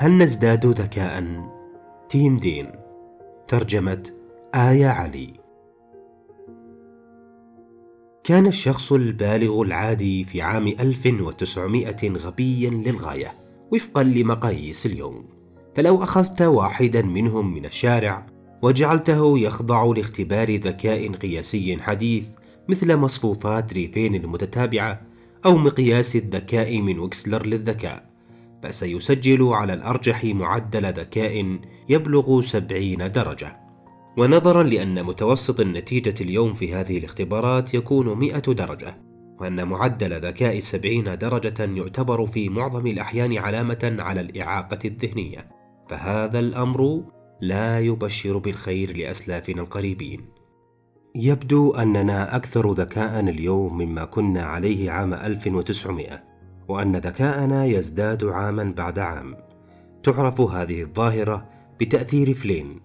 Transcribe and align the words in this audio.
هل 0.00 0.18
نزداد 0.18 0.66
ذكاء؟ 0.66 1.24
تيم 2.08 2.36
دين. 2.36 2.72
ترجمة 3.48 4.10
آية 4.54 4.86
علي. 4.86 5.32
كان 8.24 8.46
الشخص 8.46 8.92
البالغ 8.92 9.62
العادي 9.62 10.24
في 10.24 10.42
عام 10.42 10.66
1900 10.66 12.08
غبيا 12.16 12.70
للغاية 12.70 13.34
وفقا 13.72 14.02
لمقاييس 14.02 14.86
اليوم. 14.86 15.24
فلو 15.76 16.02
أخذت 16.02 16.42
واحدا 16.42 17.02
منهم 17.02 17.54
من 17.54 17.64
الشارع 17.64 18.26
وجعلته 18.62 19.38
يخضع 19.38 19.84
لاختبار 19.84 20.56
ذكاء 20.56 21.12
قياسي 21.12 21.76
حديث 21.76 22.24
مثل 22.68 22.96
مصفوفات 22.96 23.72
ريفين 23.72 24.14
المتتابعة 24.14 25.00
أو 25.46 25.56
مقياس 25.56 26.16
الذكاء 26.16 26.80
من 26.80 26.98
وكسلر 26.98 27.46
للذكاء. 27.46 28.07
فسيسجل 28.62 29.42
على 29.42 29.74
الأرجح 29.74 30.24
معدل 30.24 30.86
ذكاء 30.86 31.58
يبلغ 31.88 32.40
70 32.40 33.12
درجة. 33.12 33.56
ونظرا 34.16 34.62
لأن 34.62 35.04
متوسط 35.04 35.60
النتيجة 35.60 36.14
اليوم 36.20 36.54
في 36.54 36.74
هذه 36.74 36.98
الاختبارات 36.98 37.74
يكون 37.74 38.18
100 38.18 38.38
درجة 38.38 39.02
وأن 39.40 39.68
معدل 39.68 40.26
ذكاء 40.26 40.60
70 40.60 41.18
درجة 41.18 41.64
يعتبر 41.64 42.26
في 42.26 42.48
معظم 42.48 42.86
الأحيان 42.86 43.38
علامة 43.38 43.96
على 43.98 44.20
الإعاقة 44.20 44.78
الذهنية. 44.84 45.48
فهذا 45.88 46.38
الأمر 46.38 47.02
لا 47.40 47.80
يبشر 47.80 48.38
بالخير 48.38 48.96
لأسلافنا 48.96 49.62
القريبين. 49.62 50.20
يبدو 51.14 51.70
أننا 51.70 52.36
أكثر 52.36 52.72
ذكاء 52.72 53.20
اليوم 53.20 53.78
مما 53.78 54.04
كنا 54.04 54.42
عليه 54.42 54.90
عام 54.90 55.14
1900 55.14 56.22
وأن 56.68 56.96
ذكاءنا 56.96 57.66
يزداد 57.66 58.24
عاما 58.24 58.74
بعد 58.76 58.98
عام. 58.98 59.36
تعرف 60.02 60.40
هذه 60.40 60.82
الظاهرة 60.82 61.48
بتأثير 61.80 62.34
فلين. 62.34 62.80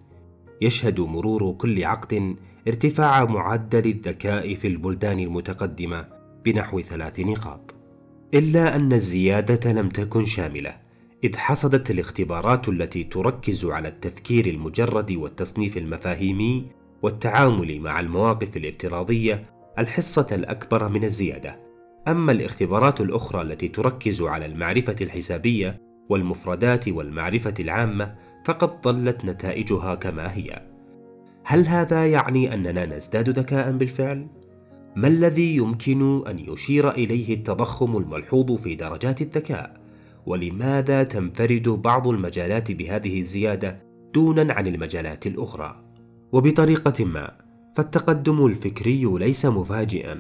يشهد 0.62 1.00
مرور 1.00 1.52
كل 1.52 1.84
عقد 1.84 2.36
ارتفاع 2.68 3.26
معدل 3.26 3.86
الذكاء 3.86 4.56
في 4.56 4.68
البلدان 4.68 5.20
المتقدمة 5.20 6.08
بنحو 6.46 6.82
ثلاث 6.82 7.20
نقاط. 7.20 7.76
إلا 8.34 8.76
أن 8.76 8.94
الزيادة 8.94 9.72
لم 9.72 9.90
تكن 9.90 10.26
شاملة 10.26 10.76
إذ 11.24 11.38
حصدت 11.38 11.92
الاختبارات 11.92 12.70
التي 12.70 13.04
تركز 13.04 13.66
على 13.66 13.88
التفكير 13.88 14.46
المجرد 14.46 15.12
والتصنيف 15.12 15.78
المفاهيمي 15.78 16.66
والتعامل 17.02 17.80
مع 17.80 18.00
المواقف 18.00 18.58
الافتراضية 18.58 19.46
الحصة 19.80 20.28
الأكبر 20.32 20.90
من 20.90 21.04
الزيادة. 21.04 21.73
أما 22.08 22.32
الاختبارات 22.32 23.02
الأخرى 23.02 23.42
التي 23.42 23.68
تركز 23.68 24.22
على 24.22 24.46
المعرفة 24.46 24.96
الحسابية 25.02 25.82
والمفردات 26.10 26.90
والمعرفة 26.90 27.54
العامة 27.60 28.16
فقد 28.46 28.82
ظلت 28.84 29.26
نتائجها 29.26 29.96
كما 29.96 30.34
هي. 30.34 30.62
هل 31.46 31.68
هذا 31.68 32.08
يعني 32.08 32.54
أننا 32.54 32.86
نزداد 32.86 33.30
ذكاء 33.40 33.72
بالفعل؟ 33.72 34.28
ما 34.96 35.08
الذي 35.08 35.56
يمكن 35.56 36.28
أن 36.28 36.40
يشير 36.40 36.92
إليه 36.92 37.34
التضخم 37.34 37.98
الملحوظ 37.98 38.52
في 38.52 38.76
درجات 38.76 39.22
الذكاء؟ 39.22 39.84
ولماذا 40.26 41.04
تنفرد 41.04 41.70
بعض 41.70 42.08
المجالات 42.08 42.72
بهذه 42.72 43.20
الزيادة 43.20 43.84
دونا 44.14 44.54
عن 44.54 44.68
المجالات 44.68 45.28
الأخرى؟ 45.28 45.84
وبطريقة 46.32 47.06
ما 47.06 47.32
فالتقدم 47.76 48.46
الفكري 48.46 49.04
ليس 49.06 49.46
مفاجئا 49.46 50.20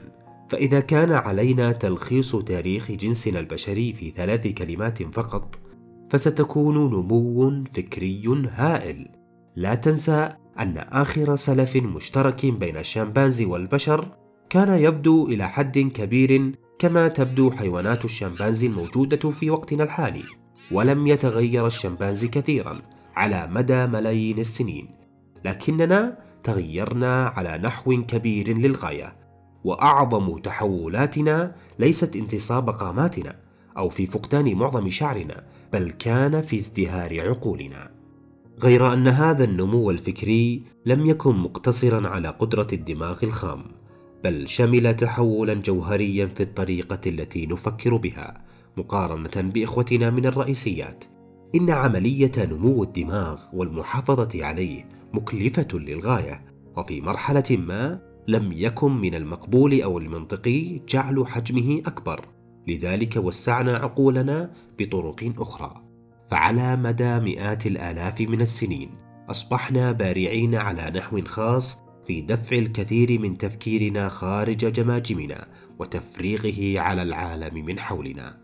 فإذا 0.49 0.79
كان 0.79 1.11
علينا 1.11 1.71
تلخيص 1.71 2.35
تاريخ 2.35 2.91
جنسنا 2.91 3.39
البشري 3.39 3.93
في 3.93 4.09
ثلاث 4.09 4.47
كلمات 4.47 5.03
فقط 5.03 5.59
فستكون 6.09 6.75
نمو 6.75 7.63
فكري 7.63 8.47
هائل. 8.51 9.09
لا 9.55 9.75
تنسى 9.75 10.29
أن 10.59 10.77
آخر 10.77 11.35
سلف 11.35 11.75
مشترك 11.75 12.45
بين 12.45 12.77
الشمبانزي 12.77 13.45
والبشر 13.45 14.05
كان 14.49 14.79
يبدو 14.79 15.27
إلى 15.27 15.49
حد 15.49 15.79
كبير 15.79 16.51
كما 16.79 17.07
تبدو 17.07 17.51
حيوانات 17.51 18.05
الشمبانزي 18.05 18.67
الموجودة 18.67 19.29
في 19.29 19.49
وقتنا 19.49 19.83
الحالي 19.83 20.23
ولم 20.71 21.07
يتغير 21.07 21.67
الشمبانزي 21.67 22.27
كثيرا 22.27 22.81
على 23.15 23.47
مدى 23.47 23.87
ملايين 23.87 24.39
السنين. 24.39 24.89
لكننا 25.45 26.17
تغيرنا 26.43 27.25
على 27.25 27.57
نحو 27.57 28.03
كبير 28.03 28.57
للغاية. 28.57 29.22
وأعظم 29.63 30.37
تحولاتنا 30.37 31.55
ليست 31.79 32.15
انتصاب 32.15 32.69
قاماتنا 32.69 33.35
أو 33.77 33.89
في 33.89 34.07
فقدان 34.07 34.53
معظم 34.55 34.89
شعرنا 34.89 35.43
بل 35.73 35.91
كان 35.91 36.41
في 36.41 36.55
ازدهار 36.55 37.29
عقولنا. 37.29 37.91
غير 38.59 38.93
أن 38.93 39.07
هذا 39.07 39.43
النمو 39.43 39.91
الفكري 39.91 40.63
لم 40.85 41.05
يكن 41.05 41.35
مقتصرا 41.35 42.07
على 42.07 42.27
قدرة 42.27 42.67
الدماغ 42.73 43.23
الخام 43.23 43.63
بل 44.23 44.47
شمل 44.47 44.95
تحولا 44.95 45.53
جوهريا 45.53 46.25
في 46.25 46.43
الطريقة 46.43 46.99
التي 47.07 47.45
نفكر 47.45 47.95
بها 47.95 48.41
مقارنة 48.77 49.51
بإخوتنا 49.51 50.09
من 50.09 50.25
الرئيسيات. 50.25 51.05
إن 51.55 51.69
عملية 51.69 52.31
نمو 52.37 52.83
الدماغ 52.83 53.41
والمحافظة 53.53 54.45
عليه 54.45 54.85
مكلفة 55.13 55.67
للغاية 55.73 56.45
وفي 56.77 57.01
مرحلة 57.01 57.43
ما 57.51 58.12
لم 58.27 58.51
يكن 58.51 58.91
من 58.91 59.15
المقبول 59.15 59.81
أو 59.81 59.97
المنطقي 59.97 60.81
جعل 60.89 61.27
حجمه 61.27 61.81
أكبر. 61.85 62.25
لذلك 62.67 63.15
وسعنا 63.15 63.77
عقولنا 63.77 64.51
بطرق 64.79 65.33
أخرى. 65.37 65.83
فعلى 66.31 66.75
مدى 66.75 67.19
مئات 67.19 67.67
الآلاف 67.67 68.21
من 68.21 68.41
السنين 68.41 68.89
أصبحنا 69.29 69.91
بارعين 69.91 70.55
على 70.55 70.91
نحو 70.95 71.21
خاص 71.25 71.83
في 72.07 72.21
دفع 72.21 72.57
الكثير 72.57 73.19
من 73.19 73.37
تفكيرنا 73.37 74.09
خارج 74.09 74.57
جماجمنا 74.57 75.47
وتفريغه 75.79 76.79
على 76.79 77.01
العالم 77.01 77.65
من 77.65 77.79
حولنا. 77.79 78.37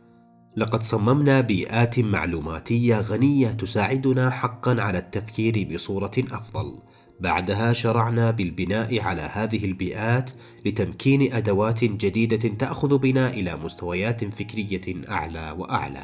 لقد 0.57 0.83
صممنا 0.83 1.41
بيئات 1.41 1.99
معلوماتية 1.99 3.01
غنية 3.01 3.47
تساعدنا 3.47 4.29
حقا 4.29 4.81
على 4.81 4.97
التفكير 4.97 5.69
بصورة 5.73 6.11
أفضل. 6.31 6.79
بعدها 7.19 7.73
شرعنا 7.73 8.31
بالبناء 8.31 9.01
على 9.01 9.21
هذه 9.21 9.65
البيئات 9.65 10.31
لتمكين 10.65 11.33
أدوات 11.33 11.83
جديدة 11.83 12.49
تأخذ 12.49 12.97
بنا 12.97 13.29
إلى 13.29 13.57
مستويات 13.57 14.33
فكرية 14.33 15.09
أعلى 15.09 15.55
وأعلى 15.57 16.03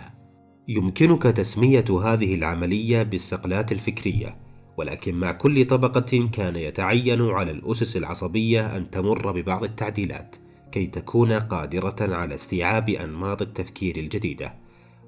يمكنك 0.68 1.24
تسمية 1.24 1.86
هذه 2.04 2.36
العملية 2.36 3.04
بالصقلات 3.04 3.72
الفكرية 3.72 4.38
ولكن 4.78 5.16
مع 5.16 5.32
كل 5.32 5.66
طبقة 5.66 6.30
كان 6.34 6.56
يتعين 6.56 7.22
على 7.22 7.52
الأسس 7.52 7.98
العصبية 7.98 8.78
أن 8.78 8.92
تمر 8.92 9.32
ببعض 9.32 9.64
التعديلات 9.64 10.36
كي 10.72 10.88
تكون 10.88 11.32
قادرة 11.32 11.96
على 12.16 12.36
استيعاب 12.36 12.90
أنماط 12.90 13.42
التفكير 13.42 13.98
الجديدة. 13.98 14.54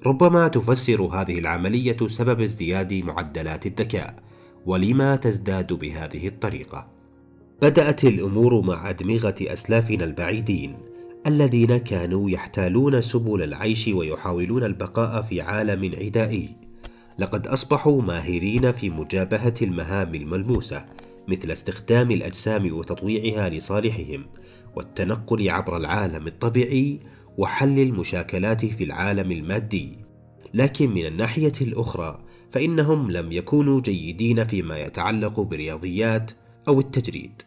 ربما 0.05 0.47
تفسر 0.47 1.01
هذه 1.01 1.39
العملية 1.39 1.97
سبب 2.07 2.41
ازدياد 2.41 2.93
معدلات 2.93 3.65
الذكاء، 3.65 4.15
ولما 4.67 5.15
تزداد 5.15 5.73
بهذه 5.73 6.27
الطريقة. 6.27 6.87
بدأت 7.61 8.05
الأمور 8.05 8.61
مع 8.61 8.89
أدمغة 8.89 9.35
أسلافنا 9.41 10.03
البعيدين، 10.03 10.75
الذين 11.27 11.77
كانوا 11.77 12.29
يحتالون 12.29 13.01
سبل 13.01 13.43
العيش 13.43 13.87
ويحاولون 13.87 14.63
البقاء 14.63 15.21
في 15.21 15.41
عالم 15.41 15.95
عدائي. 16.01 16.49
لقد 17.19 17.47
أصبحوا 17.47 18.01
ماهرين 18.01 18.71
في 18.71 18.89
مجابهة 18.89 19.53
المهام 19.61 20.15
الملموسة، 20.15 20.85
مثل 21.27 21.51
استخدام 21.51 22.11
الأجسام 22.11 22.73
وتطويعها 22.73 23.49
لصالحهم، 23.49 24.25
والتنقل 24.75 25.49
عبر 25.49 25.77
العالم 25.77 26.27
الطبيعي 26.27 26.99
وحل 27.37 27.79
المشاكلات 27.79 28.65
في 28.65 28.83
العالم 28.83 29.31
المادي 29.31 29.97
لكن 30.53 30.89
من 30.89 31.05
الناحية 31.05 31.53
الأخرى 31.61 32.26
فإنهم 32.51 33.11
لم 33.11 33.31
يكونوا 33.31 33.81
جيدين 33.81 34.43
فيما 34.43 34.79
يتعلق 34.79 35.39
بالرياضيات 35.39 36.31
أو 36.67 36.79
التجريد. 36.79 37.41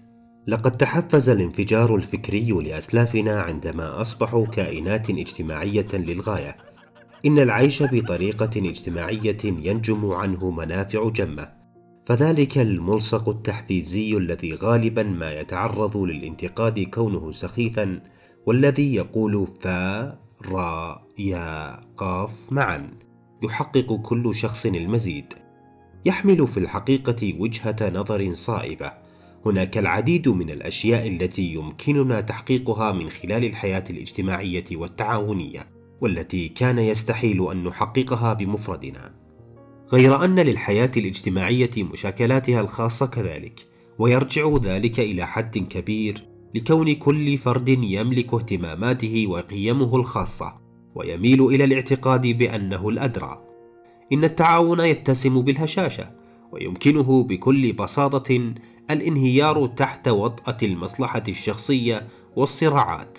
لقد 0.47 0.77
تحفز 0.77 1.29
الانفجار 1.29 1.97
الفكري 1.97 2.51
لأسلافنا 2.51 3.41
عندما 3.41 4.01
أصبحوا 4.01 4.47
كائنات 4.47 5.11
اجتماعية 5.11 5.87
للغاية. 5.93 6.57
إن 7.27 7.39
العيش 7.39 7.83
بطريقة 7.83 8.51
اجتماعية 8.57 9.39
ينجم 9.45 10.13
عنه 10.13 10.51
منافع 10.51 11.09
جمة. 11.09 11.53
فذلك 12.07 12.59
الملصق 12.59 13.29
التحفيزي 13.29 14.17
الذي 14.17 14.55
غالبا 14.55 15.03
ما 15.03 15.33
يتعرض 15.33 15.97
للانتقاد 15.97 16.81
كونه 16.81 17.33
سخيفا 17.33 18.01
والذي 18.47 18.95
يقول 18.95 19.47
فا 19.61 20.19
را 20.53 21.03
يا 21.19 21.81
قاف 21.97 22.53
معا. 22.53 22.91
يحقق 23.43 24.01
كل 24.03 24.35
شخص 24.35 24.67
المزيد. 24.67 25.33
يحمل 26.05 26.47
في 26.49 26.57
الحقيقة 26.57 27.35
وجهة 27.39 27.91
نظر 27.95 28.33
صائبة. 28.33 28.93
هناك 29.47 29.79
العديد 29.79 30.29
من 30.29 30.51
الأشياء 30.51 31.09
التي 31.09 31.55
يمكننا 31.55 32.21
تحقيقها 32.21 32.93
من 32.93 33.11
خلال 33.11 33.45
الحياة 33.45 33.85
الاجتماعية 33.91 34.65
والتعاونية 34.73 35.67
والتي 36.01 36.49
كان 36.49 36.79
يستحيل 36.79 37.51
أن 37.51 37.65
نحققها 37.65 38.33
بمفردنا. 38.33 39.15
غير 39.93 40.25
أن 40.25 40.41
للحياة 40.41 40.91
الاجتماعية 40.97 41.71
مشاكلاتها 41.77 42.61
الخاصة 42.61 43.07
كذلك 43.07 43.67
ويرجع 43.99 44.57
ذلك 44.57 45.01
إلى 45.01 45.27
حد 45.27 45.59
كبير 45.59 46.27
لكون 46.55 46.95
كل 46.95 47.39
فرد 47.39 47.69
يملك 47.69 48.35
اهتماماته 48.35 49.27
وقيمه 49.27 49.97
الخاصة. 49.97 50.70
ويميل 50.95 51.47
إلى 51.47 51.65
الاعتقاد 51.65 52.27
بأنه 52.27 52.89
الأدرى. 52.89 53.45
إن 54.13 54.25
التعاون 54.25 54.81
يتسم 54.81 55.43
بالهشاشة 55.43 56.11
ويمكنه 56.53 57.23
بكل 57.23 57.73
بساطة 57.73 58.55
الانهيار 58.91 59.67
تحت 59.67 60.09
وطأة 60.09 60.57
المصلحة 60.63 61.23
الشخصية 61.29 62.09
والصراعات. 62.37 63.19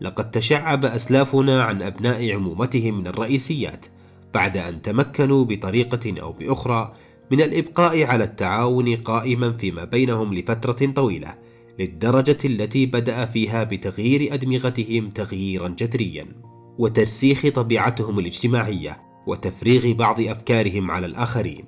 لقد 0.00 0.30
تشعب 0.30 0.84
أسلافنا 0.84 1.62
عن 1.62 1.82
أبناء 1.82 2.34
عمومتهم 2.34 2.98
من 2.98 3.06
الرئيسيات 3.06 3.86
بعد 4.34 4.56
أن 4.56 4.82
تمكنوا 4.82 5.44
بطريقة 5.44 6.20
أو 6.20 6.32
بأخرى 6.32 6.94
من 7.30 7.40
الإبقاء 7.40 8.02
على 8.02 8.24
التعاون 8.24 8.96
قائما 8.96 9.52
فيما 9.52 9.84
بينهم 9.84 10.34
لفترة 10.34 10.92
طويلة 10.92 11.34
للدرجة 11.78 12.38
التي 12.44 12.86
بدأ 12.86 13.24
فيها 13.24 13.64
بتغيير 13.64 14.34
أدمغتهم 14.34 15.10
تغييرا 15.10 15.68
جذريا. 15.68 16.47
وترسيخ 16.78 17.48
طبيعتهم 17.48 18.18
الاجتماعية 18.18 18.98
وتفريغ 19.26 19.92
بعض 19.92 20.20
أفكارهم 20.20 20.90
على 20.90 21.06
الآخرين. 21.06 21.64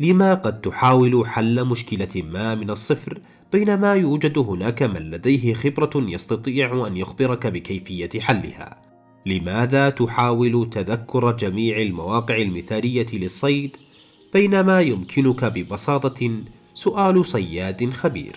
لما 0.00 0.34
قد 0.34 0.60
تحاول 0.60 1.26
حل 1.26 1.64
مشكلة 1.64 2.22
ما 2.32 2.54
من 2.54 2.70
الصفر 2.70 3.20
بينما 3.52 3.94
يوجد 3.94 4.38
هناك 4.38 4.82
من 4.82 5.10
لديه 5.10 5.54
خبرة 5.54 5.90
يستطيع 5.94 6.86
أن 6.86 6.96
يخبرك 6.96 7.46
بكيفية 7.46 8.20
حلها. 8.20 8.76
لماذا 9.26 9.90
تحاول 9.90 10.70
تذكر 10.70 11.32
جميع 11.32 11.78
المواقع 11.78 12.36
المثالية 12.36 13.06
للصيد 13.12 13.76
بينما 14.34 14.80
يمكنك 14.80 15.44
ببساطة 15.44 16.30
سؤال 16.74 17.26
صياد 17.26 17.90
خبير؟ 17.90 18.36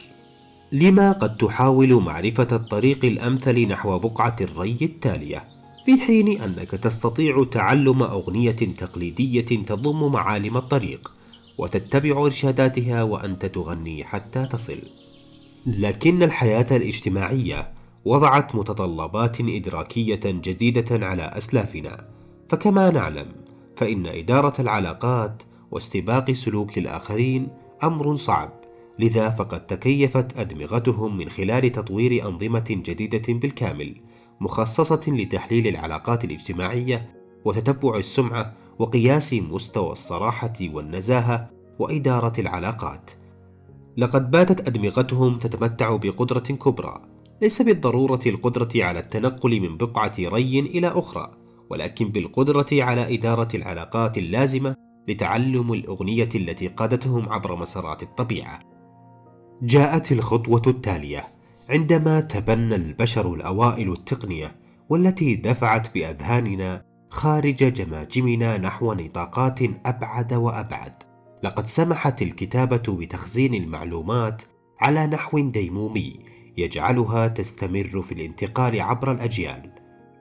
لما 0.71 1.11
قد 1.11 1.37
تحاول 1.37 1.93
معرفة 1.93 2.47
الطريق 2.51 3.05
الأمثل 3.05 3.67
نحو 3.67 3.99
بقعة 3.99 4.35
الري 4.41 4.77
التالية 4.81 5.56
في 5.87 6.01
حين 6.01 6.41
أنك 6.41 6.71
تستطيع 6.71 7.43
تعلم 7.51 8.03
أغنية 8.03 8.51
تقليدية 8.51 9.41
تضم 9.41 10.11
معالم 10.11 10.57
الطريق 10.57 11.13
وتتبع 11.57 12.25
إرشاداتها 12.25 13.03
وأنت 13.03 13.45
تغني 13.45 14.03
حتى 14.03 14.45
تصل. 14.45 14.79
لكن 15.65 16.23
الحياة 16.23 16.65
الاجتماعية 16.71 17.73
وضعت 18.05 18.55
متطلبات 18.55 19.41
إدراكية 19.41 20.19
جديدة 20.25 21.05
على 21.05 21.23
أسلافنا. 21.23 22.07
فكما 22.49 22.89
نعلم 22.89 23.27
فإن 23.75 24.05
إدارة 24.07 24.61
العلاقات 24.61 25.43
واستباق 25.71 26.31
سلوك 26.31 26.77
الآخرين 26.77 27.47
أمر 27.83 28.15
صعب. 28.15 28.53
لذا 28.99 29.29
فقد 29.29 29.65
تكيفت 29.65 30.37
أدمغتهم 30.37 31.17
من 31.17 31.29
خلال 31.29 31.71
تطوير 31.71 32.27
أنظمة 32.27 32.65
جديدة 32.69 33.33
بالكامل. 33.33 33.95
مخصصة 34.39 35.01
لتحليل 35.07 35.67
العلاقات 35.67 36.25
الاجتماعية 36.25 37.07
وتتبع 37.45 37.97
السمعة 37.97 38.53
وقياس 38.79 39.33
مستوى 39.33 39.91
الصراحة 39.91 40.53
والنزاهة 40.61 41.49
وإدارة 41.79 42.33
العلاقات. 42.39 43.11
لقد 43.97 44.31
باتت 44.31 44.67
أدمغتهم 44.67 45.39
تتمتع 45.39 45.95
بقدرة 45.95 46.39
كبرى، 46.39 47.01
ليس 47.41 47.61
بالضرورة 47.61 48.19
القدرة 48.25 48.69
على 48.75 48.99
التنقل 48.99 49.61
من 49.61 49.77
بقعة 49.77 50.13
ري 50.19 50.59
إلى 50.59 50.87
أخرى، 50.87 51.31
ولكن 51.69 52.09
بالقدرة 52.09 52.67
على 52.71 53.15
إدارة 53.15 53.47
العلاقات 53.55 54.17
اللازمة 54.17 54.75
لتعلم 55.07 55.73
الأغنية 55.73 56.29
التي 56.35 56.67
قادتهم 56.67 57.29
عبر 57.29 57.55
مسارات 57.55 58.03
الطبيعة. 58.03 58.59
جاءت 59.61 60.11
الخطوة 60.11 60.61
التالية 60.67 61.36
عندما 61.69 62.19
تبنى 62.19 62.75
البشر 62.75 63.33
الأوائل 63.33 63.91
التقنية 63.91 64.55
والتي 64.89 65.35
دفعت 65.35 65.93
بأذهاننا 65.93 66.85
خارج 67.09 67.55
جماجمنا 67.55 68.57
نحو 68.57 68.93
نطاقات 68.93 69.59
أبعد 69.85 70.33
وأبعد. 70.33 71.03
لقد 71.43 71.67
سمحت 71.67 72.21
الكتابة 72.21 72.83
بتخزين 72.87 73.53
المعلومات 73.53 74.43
على 74.81 75.07
نحو 75.07 75.39
ديمومي 75.39 76.19
يجعلها 76.57 77.27
تستمر 77.27 78.01
في 78.01 78.11
الانتقال 78.11 78.81
عبر 78.81 79.11
الأجيال، 79.11 79.71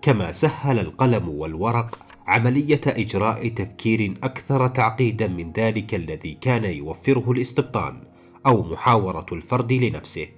كما 0.02 0.32
سهل 0.32 0.78
القلم 0.78 1.28
والورق 1.28 1.98
عملية 2.26 2.80
إجراء 2.86 3.48
تفكير 3.48 4.14
أكثر 4.22 4.68
تعقيدا 4.68 5.28
من 5.28 5.52
ذلك 5.52 5.94
الذي 5.94 6.34
كان 6.40 6.64
يوفره 6.64 7.32
الاستبطان 7.32 8.00
أو 8.46 8.62
محاورة 8.62 9.26
الفرد 9.32 9.72
لنفسه. 9.72 10.28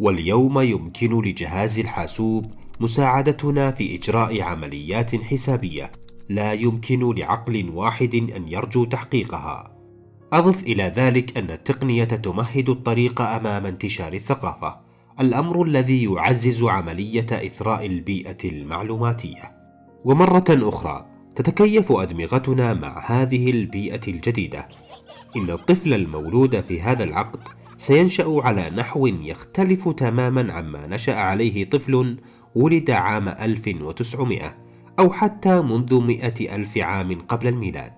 واليوم 0.00 0.60
يمكن 0.60 1.22
لجهاز 1.22 1.78
الحاسوب 1.78 2.46
مساعدتنا 2.80 3.70
في 3.70 3.96
إجراء 3.96 4.42
عمليات 4.42 5.16
حسابية 5.16 5.90
لا 6.28 6.52
يمكن 6.52 7.14
لعقل 7.14 7.70
واحد 7.70 8.14
أن 8.14 8.48
يرجو 8.48 8.84
تحقيقها. 8.84 9.76
أضف 10.32 10.62
إلى 10.62 10.82
ذلك 10.96 11.38
أن 11.38 11.50
التقنية 11.50 12.04
تمهد 12.04 12.68
الطريق 12.68 13.20
أمام 13.20 13.66
انتشار 13.66 14.12
الثقافة، 14.12 14.76
الأمر 15.20 15.62
الذي 15.62 16.04
يعزز 16.04 16.62
عملية 16.62 17.26
إثراء 17.32 17.86
البيئة 17.86 18.38
المعلوماتية. 18.44 19.52
ومرة 20.04 20.44
أخرى، 20.50 21.06
تتكيف 21.36 21.92
أدمغتنا 21.92 22.74
مع 22.74 23.04
هذه 23.06 23.50
البيئة 23.50 24.00
الجديدة. 24.08 24.68
إن 25.36 25.50
الطفل 25.50 25.94
المولود 25.94 26.60
في 26.60 26.82
هذا 26.82 27.04
العقد 27.04 27.40
سينشأ 27.82 28.26
على 28.28 28.70
نحو 28.70 29.06
يختلف 29.06 29.88
تماما 29.88 30.52
عما 30.52 30.86
نشأ 30.86 31.14
عليه 31.14 31.70
طفل 31.70 32.16
ولد 32.54 32.90
عام 32.90 33.28
1900 33.28 34.54
أو 34.98 35.10
حتى 35.10 35.62
منذ 35.62 36.00
مئة 36.00 36.56
ألف 36.56 36.78
عام 36.78 37.20
قبل 37.28 37.48
الميلاد. 37.48 37.92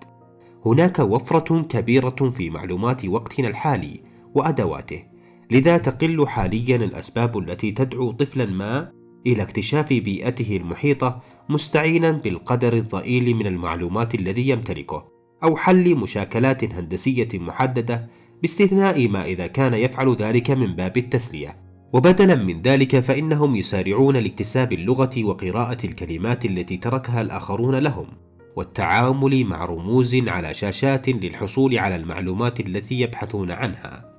هناك 0.65 0.99
وفرة 0.99 1.61
كبيرة 1.61 2.29
في 2.29 2.49
معلومات 2.49 3.05
وقتنا 3.05 3.47
الحالي 3.47 4.03
وأدواته 4.33 5.03
لذا 5.51 5.77
تقل 5.77 6.27
حاليا 6.27 6.75
الأسباب 6.75 7.37
التي 7.37 7.71
تدعو 7.71 8.11
طفلا 8.11 8.45
ما 8.45 8.91
إلى 9.27 9.43
اكتشاف 9.43 9.89
بيئته 9.89 10.57
المحيطة 10.57 11.21
مستعينا 11.49 12.11
بالقدر 12.11 12.73
الضئيل 12.73 13.35
من 13.35 13.47
المعلومات 13.47 14.15
الذي 14.15 14.49
يمتلكه 14.49 15.05
أو 15.43 15.55
حل 15.55 15.95
مشاكلات 15.95 16.63
هندسية 16.63 17.29
محددة 17.33 18.07
باستثناء 18.41 19.07
ما 19.07 19.25
إذا 19.25 19.47
كان 19.47 19.73
يفعل 19.73 20.15
ذلك 20.15 20.51
من 20.51 20.75
باب 20.75 20.97
التسلية. 20.97 21.57
وبدلا 21.93 22.35
من 22.35 22.61
ذلك 22.61 22.99
فإنهم 22.99 23.55
يسارعون 23.55 24.17
لاكتساب 24.17 24.73
اللغة 24.73 25.23
وقراءة 25.23 25.85
الكلمات 25.85 26.45
التي 26.45 26.77
تركها 26.77 27.21
الآخرون 27.21 27.75
لهم. 27.75 28.07
والتعامل 28.55 29.45
مع 29.45 29.65
رموز 29.65 30.15
على 30.15 30.53
شاشات 30.53 31.09
للحصول 31.09 31.77
على 31.77 31.95
المعلومات 31.95 32.59
التي 32.59 33.01
يبحثون 33.01 33.51
عنها. 33.51 34.11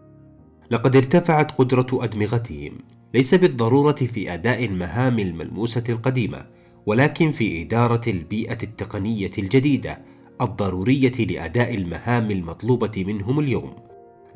لقد 0.71 0.97
ارتفعت 0.97 1.53
قدرة 1.53 1.87
أدمغتهم. 1.93 2.73
ليس 3.15 3.35
بالضرورة 3.35 3.93
في 3.93 4.35
أداء 4.35 4.65
المهام 4.65 5.19
الملموسة 5.19 5.85
القديمة 5.89 6.47
ولكن 6.87 7.31
في 7.31 7.63
إدارة 7.63 8.11
البيئة 8.11 8.59
التقنية 8.63 9.31
الجديدة 9.39 9.99
الضرورية 10.41 11.25
لأداء 11.25 11.75
المهام 11.75 12.31
المطلوبة 12.31 13.05
منهم 13.07 13.41
اليوم. 13.41 13.86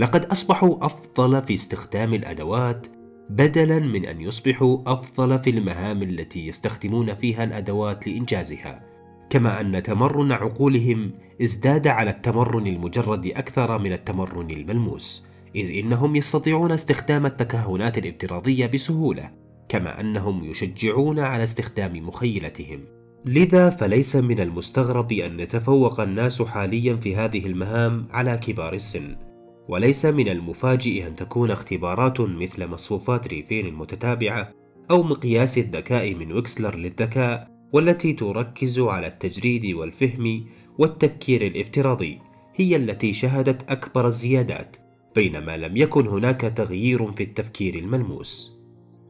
لقد 0.00 0.24
أصبحوا 0.24 0.86
أفضل 0.86 1.42
في 1.42 1.54
استخدام 1.54 2.14
الأدوات 2.14 2.86
بدلا 3.30 3.78
من 3.78 4.06
أن 4.06 4.20
يصبحوا 4.20 4.78
أفضل 4.86 5.38
في 5.38 5.50
المهام 5.50 6.02
التي 6.02 6.46
يستخدمون 6.46 7.14
فيها 7.14 7.44
الأدوات 7.44 8.06
لإنجازها 8.08 8.82
كما 9.30 9.60
أن 9.60 9.82
تمرن 9.82 10.32
عقولهم 10.32 11.10
ازداد 11.42 11.86
على 11.86 12.10
التمرن 12.10 12.66
المجرد 12.66 13.26
أكثر 13.26 13.78
من 13.78 13.92
التمرن 13.92 14.50
الملموس 14.50 15.26
إذ 15.56 15.78
إنهم 15.78 16.16
يستطيعون 16.16 16.72
استخدام 16.72 17.26
التكهنات 17.26 17.98
الافتراضية 17.98 18.66
بسهولة 18.66 19.30
كما 19.68 20.00
أنهم 20.00 20.44
يشجعون 20.44 21.18
على 21.18 21.44
استخدام 21.44 22.08
مخيلتهم. 22.08 22.80
لذا 23.24 23.70
فليس 23.70 24.16
من 24.16 24.40
المستغرب 24.40 25.12
أن 25.12 25.40
يتفوق 25.40 26.00
الناس 26.00 26.42
حاليا 26.42 26.96
في 26.96 27.16
هذه 27.16 27.46
المهام 27.46 28.08
على 28.10 28.36
كبار 28.36 28.74
السن. 28.74 29.29
وليس 29.70 30.06
من 30.06 30.28
المفاجئ 30.28 31.06
أن 31.06 31.16
تكون 31.16 31.50
اختبارات 31.50 32.20
مثل 32.20 32.66
مصفوفات 32.66 33.28
ريفين 33.28 33.66
المتتابعة 33.66 34.52
أو 34.90 35.02
مقياس 35.02 35.58
الذكاء 35.58 36.14
من 36.14 36.32
ويكسلر 36.32 36.76
للذكاء 36.76 37.50
والتي 37.72 38.12
تركز 38.12 38.78
على 38.78 39.06
التجريد 39.06 39.74
والفهم 39.74 40.44
والتفكير 40.78 41.46
الافتراضي 41.46 42.18
هي 42.54 42.76
التي 42.76 43.12
شهدت 43.12 43.70
أكبر 43.70 44.06
الزيادات 44.06 44.76
بينما 45.14 45.56
لم 45.56 45.76
يكن 45.76 46.06
هناك 46.06 46.40
تغيير 46.40 47.12
في 47.12 47.22
التفكير 47.22 47.74
الملموس 47.74 48.52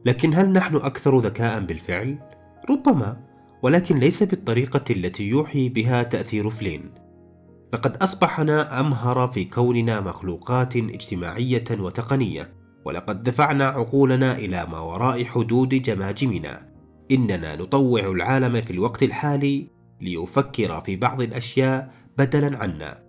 لكن 0.05 0.33
هل 0.33 0.53
نحن 0.53 0.75
أكثر 0.75 1.19
ذكاء 1.19 1.59
بالفعل؟ 1.59 2.17
ربما 2.69 3.17
ولكن 3.61 3.95
ليس 3.95 4.23
بالطريقة 4.23 4.83
التي 4.89 5.23
يوحي 5.23 5.69
بها 5.69 6.03
تأثير 6.03 6.49
فلين 6.49 7.00
لقد 7.73 7.97
أصبحنا 7.97 8.79
أمهر 8.79 9.27
في 9.27 9.45
كوننا 9.45 10.01
مخلوقات 10.01 10.75
اجتماعية 10.75 11.63
وتقنية 11.71 12.53
ولقد 12.85 13.23
دفعنا 13.23 13.65
عقولنا 13.65 14.37
إلى 14.37 14.65
ما 14.65 14.79
وراء 14.79 15.23
حدود 15.23 15.69
جماجمنا. 15.69 16.71
إننا 17.11 17.55
نطوع 17.55 17.99
العالم 18.01 18.61
في 18.61 18.71
الوقت 18.71 19.03
الحالي 19.03 19.67
ليفكر 20.01 20.81
في 20.81 20.95
بعض 20.95 21.21
الأشياء 21.21 21.93
بدلا 22.17 22.57
عنا. 22.57 23.03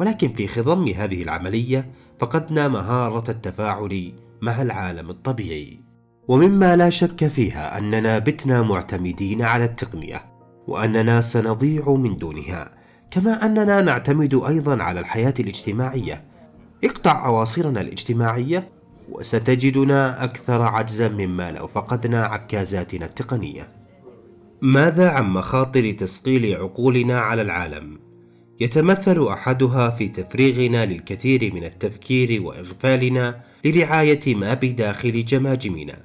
ولكن 0.00 0.28
في 0.32 0.46
خضم 0.46 0.88
هذه 0.88 1.22
العملية 1.22 1.90
فقدنا 2.18 2.68
مهارة 2.68 3.30
التفاعل 3.30 4.12
مع 4.42 4.62
العالم 4.62 5.10
الطبيعي. 5.10 5.80
ومما 6.28 6.76
لا 6.76 6.90
شك 6.90 7.26
فيها 7.26 7.78
أننا 7.78 8.18
بتنا 8.18 8.62
معتمدين 8.62 9.42
على 9.42 9.64
التقنية 9.64 10.24
وأننا 10.66 11.20
سنضيع 11.20 11.90
من 11.90 12.18
دونها. 12.18 12.79
كما 13.10 13.46
أننا 13.46 13.82
نعتمد 13.82 14.34
أيضا 14.34 14.82
على 14.82 15.00
الحياة 15.00 15.34
الاجتماعية. 15.40 16.24
اقطع 16.84 17.26
أواصرنا 17.26 17.80
الاجتماعية 17.80 18.68
وستجدنا 19.12 20.24
أكثر 20.24 20.62
عجزا 20.62 21.08
مما 21.08 21.52
لو 21.52 21.66
فقدنا 21.66 22.24
عكازاتنا 22.24 23.06
التقنية. 23.06 23.68
ماذا 24.62 25.08
عن 25.08 25.30
مخاطر 25.30 25.92
تسقيل 25.92 26.54
عقولنا 26.56 27.20
على 27.20 27.42
العالم؟ 27.42 27.98
يتمثل 28.60 29.28
أحدها 29.28 29.90
في 29.90 30.08
تفريغنا 30.08 30.86
للكثير 30.86 31.54
من 31.54 31.64
التفكير 31.64 32.42
وإغفالنا 32.42 33.40
لرعاية 33.64 34.34
ما 34.34 34.54
بداخل 34.54 35.24
جماجمنا. 35.24 35.98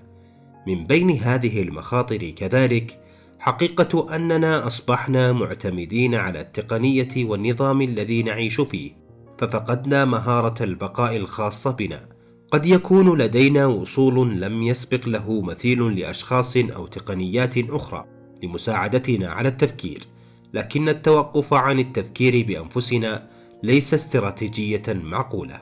من 0.67 0.87
بين 0.87 1.09
هذه 1.09 1.61
المخاطر 1.61 2.29
كذلك 2.29 3.04
حقيقة 3.45 4.15
أننا 4.15 4.67
أصبحنا 4.67 5.31
معتمدين 5.31 6.15
على 6.15 6.41
التقنية 6.41 7.09
والنظام 7.17 7.81
الذي 7.81 8.23
نعيش 8.23 8.61
فيه 8.61 8.91
ففقدنا 9.37 10.05
مهارة 10.05 10.63
البقاء 10.63 11.15
الخاصة 11.15 11.71
بنا. 11.71 12.09
قد 12.51 12.65
يكون 12.65 13.21
لدينا 13.21 13.65
وصول 13.65 14.41
لم 14.41 14.63
يسبق 14.63 15.07
له 15.07 15.41
مثيل 15.41 15.99
لأشخاص 15.99 16.57
أو 16.57 16.87
تقنيات 16.87 17.57
أخرى 17.57 18.05
لمساعدتنا 18.43 19.29
على 19.29 19.49
التفكير 19.49 20.07
لكن 20.53 20.89
التوقف 20.89 21.53
عن 21.53 21.79
التفكير 21.79 22.45
بأنفسنا 22.47 23.27
ليس 23.63 23.93
استراتيجية 23.93 24.83
معقولة. 24.87 25.61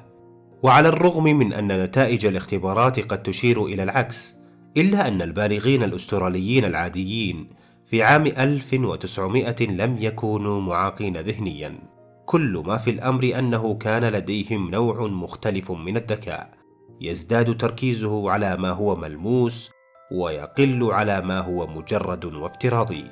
وعلى 0.63 0.89
الرغم 0.89 1.23
من 1.23 1.53
أن 1.53 1.83
نتائج 1.83 2.25
الاختبارات 2.25 2.99
قد 2.99 3.23
تشير 3.23 3.65
إلى 3.65 3.83
العكس 3.83 4.35
إلا 4.77 5.07
أن 5.07 5.21
البالغين 5.21 5.83
الأستراليين 5.83 6.65
العاديين 6.65 7.62
في 7.85 8.03
عام 8.03 8.27
1900 8.27 9.55
لم 9.61 9.97
يكونوا 9.99 10.61
معاقين 10.61 11.17
ذهنيا. 11.17 11.79
كل 12.25 12.63
ما 12.65 12.77
في 12.77 12.89
الأمر 12.89 13.31
أنه 13.39 13.77
كان 13.77 14.03
لديهم 14.03 14.71
نوع 14.71 15.07
مختلف 15.07 15.71
من 15.71 15.97
الذكاء. 15.97 16.53
يزداد 17.01 17.57
تركيزه 17.57 18.31
على 18.31 18.57
ما 18.57 18.69
هو 18.69 18.95
ملموس 18.95 19.71
ويقل 20.11 20.91
على 20.91 21.21
ما 21.21 21.39
هو 21.39 21.67
مجرد 21.67 22.25
وافتراضي. 22.25 23.05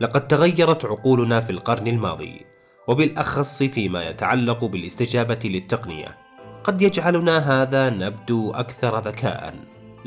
لقد 0.00 0.28
تغيرت 0.28 0.84
عقولنا 0.84 1.40
في 1.40 1.50
القرن 1.50 1.86
الماضي 1.86 2.40
وبالأخص 2.88 3.62
فيما 3.62 4.08
يتعلق 4.08 4.64
بالاستجابة 4.64 5.38
للتقنية. 5.44 6.16
قد 6.64 6.82
يجعلنا 6.82 7.38
هذا 7.38 7.90
نبدو 7.90 8.50
أكثر 8.50 8.98
ذكاء. 8.98 9.54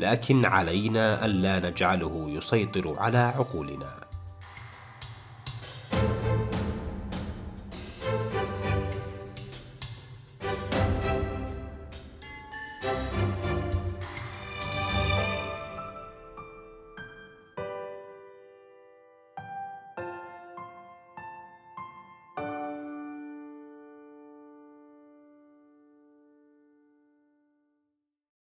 لكن 0.00 0.44
علينا 0.44 1.24
ألا 1.24 1.70
نجعله 1.70 2.26
يسيطر 2.28 2.94
على 2.98 3.18
عقولنا. 3.18 3.99